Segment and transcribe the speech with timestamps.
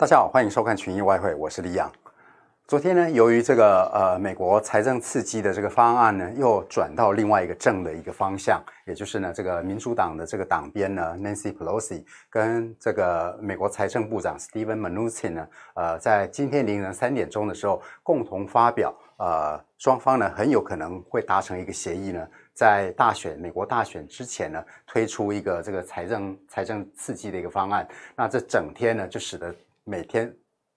[0.00, 1.90] 大家好，欢迎收看群益外汇，我是李阳。
[2.68, 27.84] 昨天呢，由于这个呃美国财政刺激的这个方案呢，又转到另外一个正的一个方向，也就是呢，这个民主党的这个党鞭呢，Nancy Pelosi 跟这个美国财政部长 Steven Mnuchin 呢，呃，在今天凌晨三点钟的时候，共同发表，呃，双方呢很有可能会达成一个协议呢，在大选美国大选之前呢，推出一个这个财政财政刺激的一个方案。
[28.14, 29.52] 那这整天呢，就使得
[29.88, 30.30] 每天，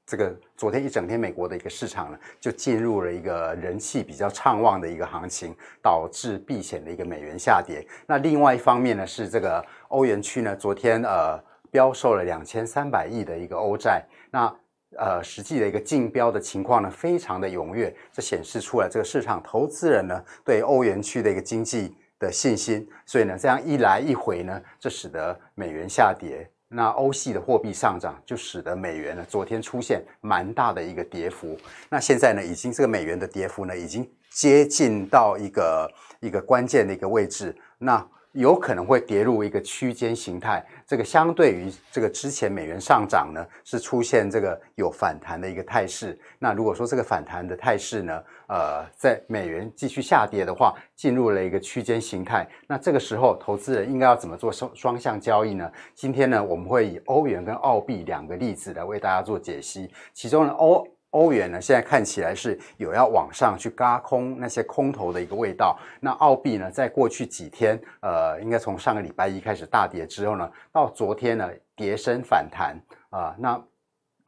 [0.06, 7.86] 这个昨天一整天，美国的一个市场呢，就进入了一个人气比较畅旺的一个行情，导致避险的一个美元下跌。
[8.08, 11.38] 那另外一方面呢，是这个欧元区呢，昨天呃
[11.70, 14.55] 标售了两千三百亿的一个欧债，那
[14.98, 26.50] 呃实际的一个竞标的情况呢，非常的踊跃，这显示出来这个市场投资人呢对欧元区的一个经济的信心，所以呢这样一来一回呢，这使得美元下跌。
[26.74, 31.58] 那欧系的货币上涨，就使得美元呢昨天出现蛮大的一个跌幅。
[31.90, 35.91] 那现在呢，已经这个美元的跌幅呢，已经接近到一个
[36.22, 37.54] 一个关键的一个位置。
[37.78, 46.18] 那有可能会跌入一个区间形态，这个相对于这个之前美元上涨呢，是出现这个有反弹的一个态势。
[46.40, 55.71] 那如果说这个反弹的态势呢，呃，在美元继续下跌的话，进入了一个区间形态，那这个时候投资人应该要怎么做双双向交易呢？
[55.96, 60.85] 今天呢，我们会以欧元跟澳币两个例子来为大家做解析，其中呢，欧。
[61.12, 65.78] 欧元呢，现在看起来是有要往上去轧空那些空头的一个味道。
[66.00, 72.79] 那澳币呢，在过去几天，呃，应该从上个礼拜一开始大跌之后呢，到昨天呢，跌升反弹
[73.09, 73.62] 啊、那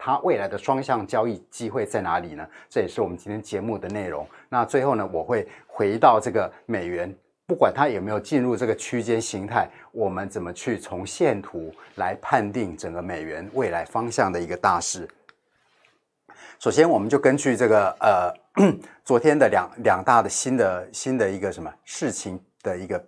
[0.05, 2.45] 它未来的双向交易机会在哪里呢？
[2.69, 4.27] 这也是我们今天节目的内容。
[4.49, 7.15] 那最后呢，我会回到这个美元，
[7.47, 15.07] 不管它有没有进入这个区间形态，我们怎么去从线图来判定整个美元未来方向的一个大势。
[16.59, 18.29] 首先，我们就根据这个呃
[19.05, 23.05] 昨天的两两大的新的新的一个什么事情的一个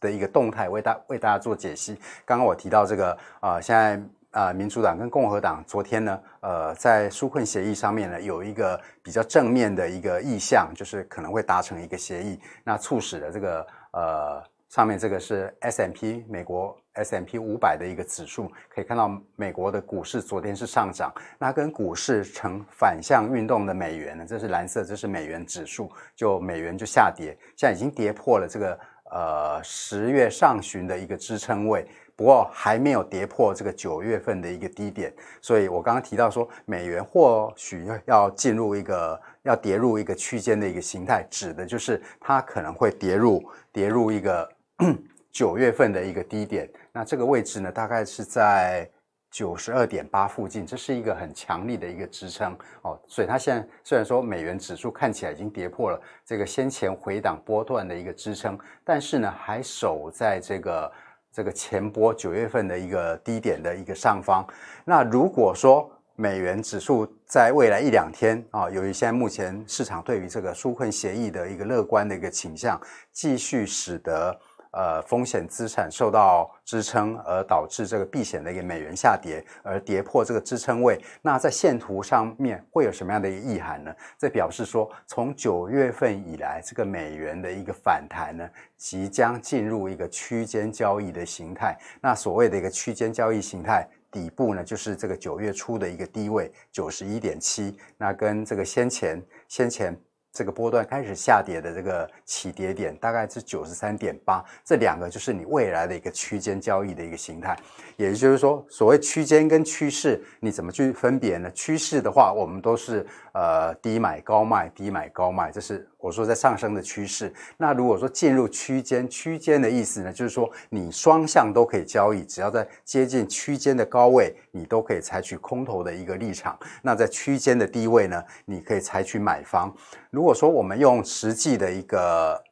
[0.00, 1.96] 的一个动态，为大为大家做解析。
[2.24, 14.42] 刚刚我提到这个啊、呃，现在啊、民主党跟共和党昨天呢，呃，在纾困协议上面呢，有一个比较正面的一个意向，就是可能会达成一个协议，那促使了这个呃。
[14.68, 28.78] 上面这个是 S M P 美国 S M P 五百的一个指数，可以看到美国的股市昨天是上涨，那跟股市呈反向运动的美元呢，这是蓝色，这是美元指数，就美元就下跌，现在已经跌破了这个
[29.10, 31.88] 呃十月上旬的一个支撑位，
[32.18, 43.42] 不过还没有跌破这个九月份的一个低点，所以我刚刚提到说美元或许要进入一个要跌入一个区间的一个形态，指的就是它可能会跌入
[43.72, 44.46] 跌入一个。
[45.30, 48.88] 九月份的一个低点，那这个位置呢，大概是在
[49.30, 52.98] 九十二点八附近，这是一个很强力的一个支撑哦。
[53.06, 60.90] 所以它现在虽然说美元指数看起来已经跌破了这个先前回档波段的一个支撑，但是呢，还守在这个
[61.38, 64.44] 这个前波九月份的一个低点的一个上方。
[64.84, 72.76] 那如果说美元指数在未来一两天啊，由于现在目前市场对于这个纾困协议的一个乐观的一个倾向，
[73.12, 74.36] 继续使得。
[74.70, 81.00] 呃，风险资产受到支撑，而导致这个避险的一个美元下跌，而跌破这个支撑位。
[81.22, 83.94] 那在线图上面会有什么样的一个意涵呢？
[84.18, 91.78] 这表示说，从九月份以来，这个美元的一个反弹呢，即将进入一个区间交易的形态。
[92.02, 97.76] 那所谓的一个区间交易形态，底部呢，就是这个九月初的一个低位九十一点七。
[97.96, 99.98] 那跟这个先前先前。
[100.38, 107.58] 这个波段开始下跌的这个起跌点大概是九十三点八，这两个就是你未来的一个区间交易的一个形态。
[107.96, 111.50] 也就是说，所谓区间跟趋势，你怎么去分别呢？
[111.50, 117.32] 趋势的话，我们都是呃低买高卖，低买高卖，这是我说在上升的趋势。
[117.56, 126.58] 那如果说进入区间，区间的意思呢，就是说你双向都可以交易，只要在接近区间的高位，你都可以采取空头的一个立场。
[126.82, 129.74] 那在区间的低位呢，你可以采取买方。
[130.10, 132.44] 如果说我们用实际的一个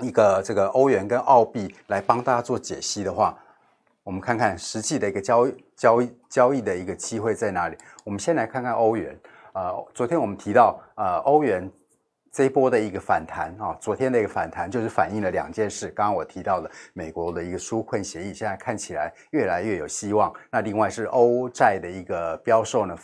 [0.00, 3.36] 一个这个欧元跟澳币来帮大家做解析的话，
[4.02, 7.76] 我们看看实际的一个交易交易交易的一个机会在哪里。
[8.04, 9.18] 我们先来看看欧元。
[9.54, 11.68] 呃，昨天我们提到，呃，欧元
[12.36, 15.88] 这一波的一个反弹啊，昨天的一个反弹就是反映了两件事。
[15.88, 20.30] 刚刚我提到的美国的一个纾困协议，现在看起来越来越有希望。
[20.50, 22.94] 那另外是欧债的一个标售呢，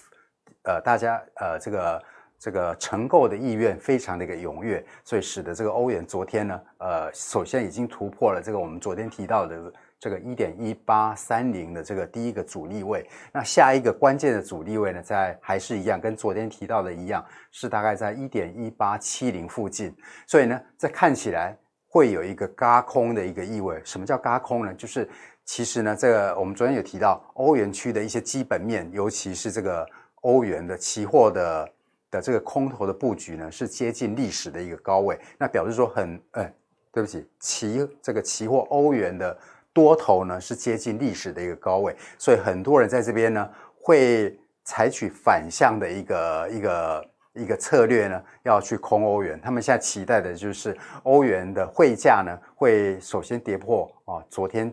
[0.64, 2.02] 呃，大家呃这个。
[2.44, 13.08] 这个承购的意愿非常的一个踊跃，所以使得这个欧元昨天呢，呃，首先已经突破了这个我们昨天提到的这个一点一八三零的这个第一个阻力位。
[13.32, 19.94] 那下一个关键的阻力位呢，在还是一样，跟昨天提到的一样，是大概在一点一八七零附近。
[20.26, 21.56] 所以呢，这看起来
[21.86, 23.80] 会有一个嘎空的一个意味。
[23.84, 24.74] 什么叫嘎空呢？
[24.74, 25.08] 就是
[25.44, 29.86] 其实呢，这个我们昨天有提到欧元区的一些基本面，尤其是这个
[30.22, 31.68] 欧元的期货的
[32.10, 35.16] 的这个空头的布局呢，是接近历史的一个高位。
[35.38, 36.52] 那表示说很，哎，
[36.90, 39.38] 对不起，期这个期货欧元的。
[39.72, 43.48] 多头呢是接近历史的一个高位，所以很多人在这边呢
[43.80, 49.40] 会采取反向的一个一个一个策略呢，要去空欧元。
[49.40, 54.72] 他们现在期待的就是欧元的汇价呢会首先跌破啊，昨天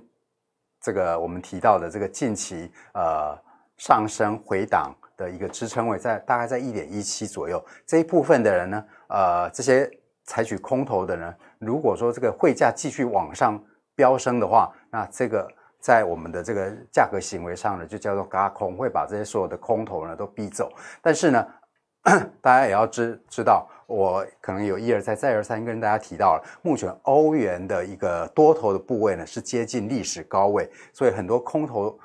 [0.81, 3.37] 这个我们提到的这个近期呃
[3.77, 7.63] 上升回档的一个支撑位在大概在一点一七左右。
[7.85, 9.89] 这一部分的人呢，呃，这些
[10.25, 13.57] 采取空头的呢，如果说这个汇价继续往上。
[13.99, 15.45] 飙升的话，那这个
[15.77, 20.71] 在我们的这个价格行为上呢，就叫做轧空，会把这些所有的空头呢都逼走。
[21.01, 21.45] 但是呢，
[22.39, 31.99] 大家也要知知道，我可能有一而再再而三跟大家提到了，目前欧元的一个多头的部位呢是接近历史高位，所以很多空头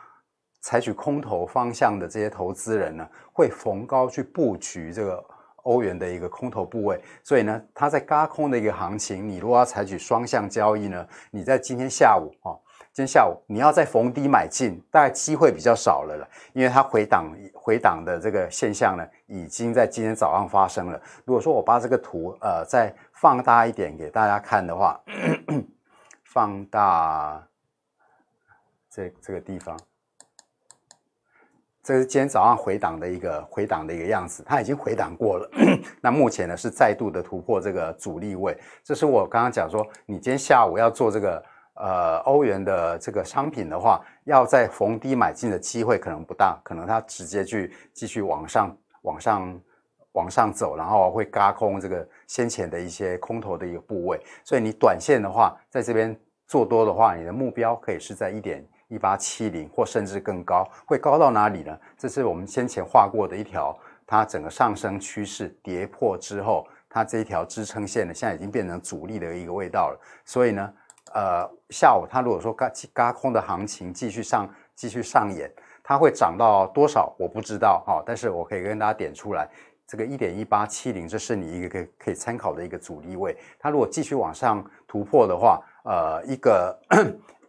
[0.61, 5.25] 采取空头方向的这些投资人呢，会逢高去布局这个。
[5.65, 12.57] 欧元的一个空头部位，所以呢，它在轧空的一个行情，你如果要采取双向交易呢，你在今天下午啊，
[12.93, 21.01] 今天下午你要再逢低买进，大概机会比较少了了，因为它回档回档的这个现象呢，已经在今天早上发生了。
[21.25, 25.01] 如果说我把这个图呃再放大一点给大家看的话，
[26.25, 27.47] 放大
[28.91, 29.79] 这这个地方。
[31.85, 35.51] 这是今天早上回档的一个回档的一个样子，它已经回档过了。
[36.01, 38.57] 那目前呢是再度的突破这个阻力位。
[38.83, 41.45] 这是我刚刚讲说，你今天下午要做这个
[41.75, 49.61] 呃欧元的这个商品的话，要在逢低买进的机会可能不大，可能它直接去继续往上往上
[50.13, 54.19] 往上走，然后会嘎空这个先前的一些空头的一个部位。
[54.43, 58.67] 所以你短线的话，在这边做多的话，你的目标可以是在一点。
[58.89, 61.79] 一八七零或甚至更高，会高到哪里呢？
[61.97, 63.77] 这是我们先前画过的一条，
[64.07, 70.01] 它整个上升趋势跌破之后，它这一条支撑线呢，现在已经变成阻力的一个味道了。
[70.25, 70.73] 所以呢，
[71.15, 75.51] 呃，下午它如果说嘎嘎空的行情继续上继续上演，
[75.83, 77.15] 它会涨到多少？
[77.19, 79.49] 我不知道哈，但是我可以跟大家点出来，
[79.87, 83.37] 这个一点一八七零，这是你一个可以可以参考的一个阻力位。
[83.59, 86.79] 它如果继续往上突破的话，呃，一个。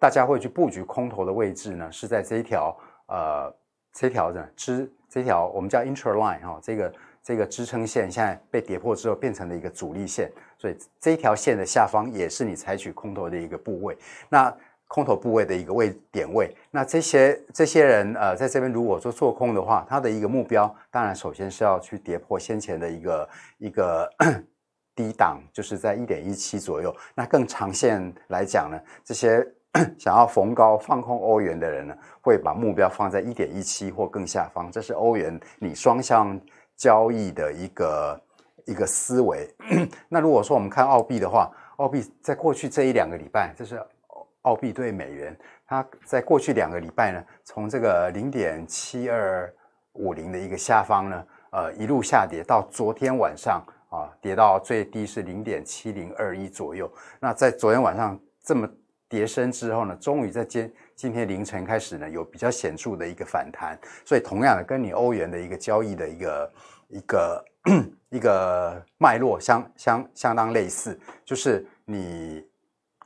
[0.06, 3.52] 大家会去布局空头的位置呢，是在这一条呃，
[3.92, 6.94] 这条的支，这条我们叫 interline 哈、哦，这个
[7.24, 13.98] 这个支撑线现在被跌破之后变成了一个阻力线，所以这一条线的下方也是你采取空头的一个部位。
[14.30, 14.56] 那
[14.88, 24.08] 空头部位的一个位点位，那这些这些人呃，在这边如果说做空的话，他的一个目标当然首先是要去跌破先前的一个一个
[24.94, 26.96] 低档，就是在一点一七左右。
[27.16, 29.44] 那更长线来讲呢，这些。
[30.00, 36.40] 想要逢高放空欧元的人呢，会把目标放在一点一七或更下方，这是欧元你双向
[36.78, 38.22] 交易的一个
[38.66, 39.54] 一个思维。
[40.08, 43.82] 那如果说我们看澳币的话，澳币在过去这一两个礼拜，这是
[44.44, 49.54] 澳币对美元，它在过去两个礼拜呢，从这个零点七二
[49.94, 56.90] 五零的一个下方呢，呃，一路下跌到昨天晚上啊，跌到最低是零点七零二一左右。
[57.20, 58.70] 那在昨天晚上这么。
[59.16, 63.80] 跌升之后呢，终于在今今天凌晨开始呢，有比较显著的一个反弹。
[64.04, 66.52] 所以同样的，跟你欧元的一个交易的一个
[66.90, 67.46] 一个
[68.10, 72.46] 一个脉络相相相当类似，就是你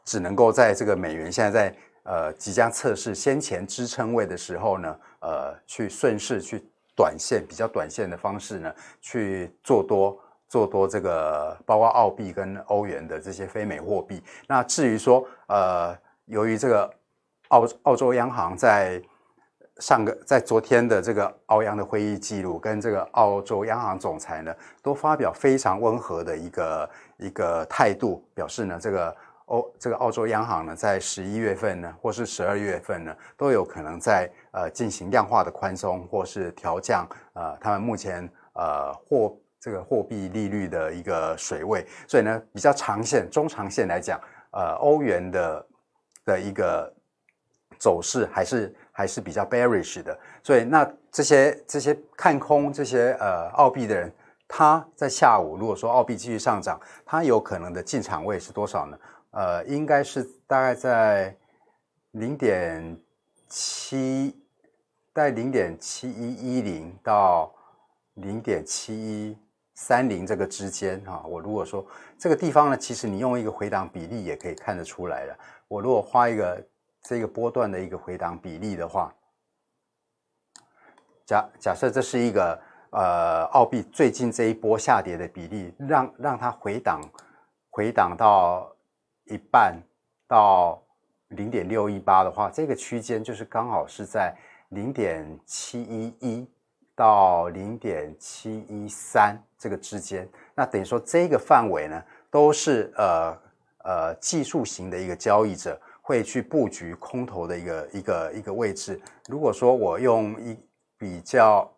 [0.03, 6.63] 只能够在这个美元现在在呃即将测试先前支撑位的时候呢，呃，去顺势去
[6.95, 10.19] 短线比较短线的方式呢，去做多。
[10.51, 14.19] 做多这个，包括澳币跟欧元的这些非美货币。
[14.47, 16.89] 那至于说，呃，由于这个
[17.47, 19.01] 澳澳洲央行在
[19.79, 29.15] 上个在昨天的这个澳央的会议记录，跟这个澳洲央行总裁呢，都发表非常温和的一个一个态度，表示呢，这个
[29.45, 39.35] 欧这个澳洲央行呢，在十一月份呢，或是十二月份呢，都有可能在呃进行量化的宽松，或是调降呃他们目前呃货。
[39.61, 44.17] 这个货币利率的一个水位，所以呢，比较长线、中长线来讲，
[44.51, 45.67] 呃，欧元的
[46.25, 46.91] 的一个
[47.77, 50.17] 走势还是还是比较 bearish 的。
[50.43, 54.11] 所以，那这些这些看空这些呃澳币的人，
[54.47, 58.97] 他在下午如果说澳币继续上涨，他有可能的进场位是多少呢？
[59.31, 61.37] 呃，应该是大概在
[62.11, 62.99] 零点
[63.47, 64.35] 七，
[65.13, 67.53] 在零点七一一零到
[68.15, 69.37] 零点七一
[69.81, 71.23] 三零这个之间哈。
[71.25, 71.85] 我如果说
[72.17, 75.37] 这个地方呢，其实你用一个回档比例也可以看得出来了。
[75.69, 76.61] 我如果画一个
[77.01, 79.15] 这个波段的一个回档比例的话，
[81.25, 87.01] 假假设这是一个呃澳币最近这一波下跌的比例，让让它回档
[87.69, 88.69] 回档到
[89.27, 89.81] 一半
[90.27, 90.83] 到
[91.29, 94.35] 零点六一八的话，这个区间就是刚好是在。
[94.71, 96.47] 零点七一一
[96.99, 103.41] 到零点七一三这个之间，那等于说这个范围呢，都是呃
[103.85, 108.99] 呃技术型的一个交易者会去布局空头的一个一个一个位置。
[109.29, 110.59] 如果说我用一
[110.97, 111.73] 比较，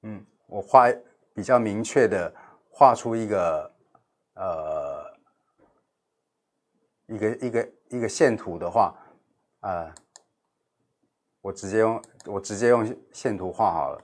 [0.00, 0.90] 嗯，我画
[1.34, 2.34] 比较明确的
[2.70, 3.70] 画出一个
[4.36, 5.04] 呃
[7.08, 8.94] 一个一个一个线图的话。
[9.60, 9.92] 呃，
[11.42, 14.00] 我直接用我直接用线图画好了，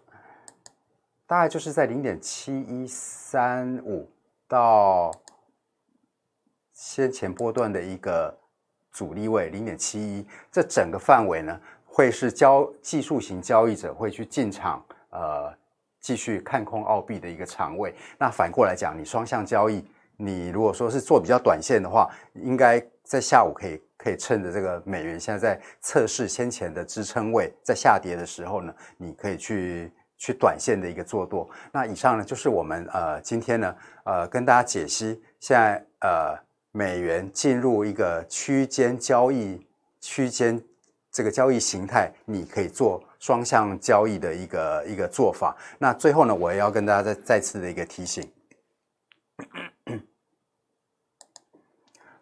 [1.26, 4.11] 大概就是在零点七一三五
[4.49, 5.11] 到
[6.73, 8.38] 先前波段的一个
[8.90, 15.55] 阻力位零点七一，这整个范围呢，会是交技术型交易者会去进场，呃，
[16.00, 17.95] 继续看空澳币的一个场位。
[18.19, 19.85] 那反过来讲，你双向交易，
[20.16, 23.83] 你如果说是做比较短线的话，应该在下午可以。
[24.07, 31.51] 可以趁着这个美元现在在测试先前的支撑位，在下跌的时候呢，你可以去去短线的一个做多。
[31.73, 36.39] 那以上呢就是我们呃今天呢呃跟大家解析现在呃
[36.71, 39.67] 美元进入一个区间交易
[40.01, 40.63] 区间
[41.11, 45.57] 这个交易形态，你可以做双向交易的一个一个做法。
[45.81, 48.33] 那最后呢，我也要跟大家再再次的一个提醒，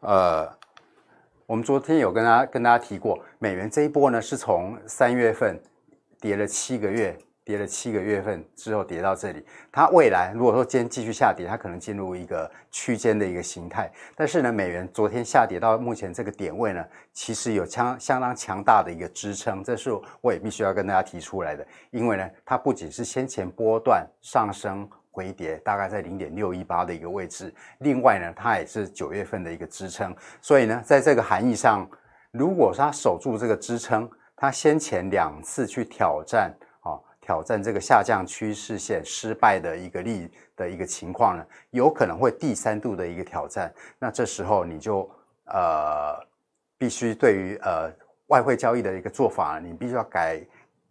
[0.01, 0.51] 呃。
[1.47, 5.61] 我们昨天有跟大家跟大家提过，美元这一波呢是从三月份
[6.19, 9.45] 跌了七个月，跌了七个月份之后跌到这里。
[9.71, 13.93] 它未来如果说今天继续下跌，它可能进入一个区间的一个形态。
[14.17, 16.83] 但是呢，美元昨天下跌到目前这个点位呢，
[17.13, 19.91] 其实有相相当强大的一个支撑，这是
[20.23, 21.67] 我也必须要跟大家提出来的。
[21.91, 24.89] 因为呢，它不仅是先前波段上升。
[25.15, 31.89] 回跌大概在零点六一八的一个位置，另外呢，它也是九月份的一个支撑，所以呢，在这个含义上，
[32.33, 45.09] 如果它守住这个支撑，它先前两次去挑战啊，挑战这个下降趋势线失败的一个例的一个情况呢，有可能会第三度的一个挑战，那这时候你就
[45.45, 46.19] 呃
[46.77, 47.89] 必须对于呃
[48.27, 50.45] 外汇交易的一个做法，你必须要改。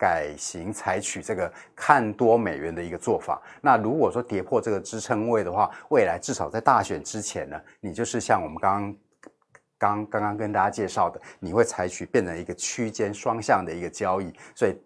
[0.03, 3.41] 改型采取这个看多美元的一个做法。
[3.61, 8.97] 那如果说跌破这个支撑位的话，未来至少在大选之前呢，你就是像我们刚刚
[9.77, 14.33] 刚刚刚跟大家介绍的，你会采取变成一个区间双向的一个交易。
[14.53, 14.77] 所以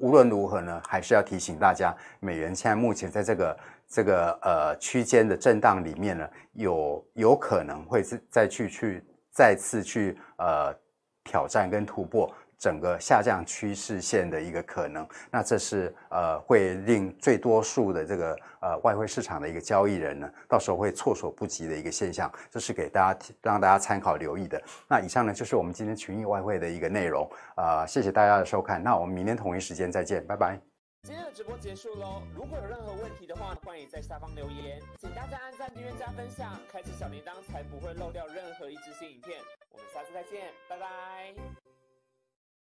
[0.00, 10.74] 无论如何呢，还是要提醒大家，美元现在目前在这个这个呃区间的震荡里面呢，有有可能会是再去去再次去呃
[11.22, 12.28] 挑战跟突破。
[12.58, 24.62] 整个下降趋势线的一个可能，那这是呃会令最多数的这个呃外汇市场的一个交易人呢，到时候会措手不及的一个现象，这是给大家让大家参考留意的。
[24.88, 30.58] 那以上呢就是我们今天群益外汇的一个内容啊、呃，谢谢大家的收看，那我们明天同一时间再见，拜拜。
[31.02, 39.38] 今天的直播结束喽，如果有任何问题的话，欢迎在下方留言，请大家按赞、订阅、加分享，开启小铃铛，才不会漏掉任何一支新影片。
[39.70, 41.63] 我们下次再见，拜拜。